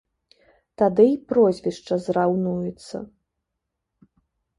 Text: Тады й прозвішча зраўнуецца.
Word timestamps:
Тады 0.81 1.03
й 1.09 1.17
прозвішча 1.33 1.93
зраўнуецца. 2.05 2.97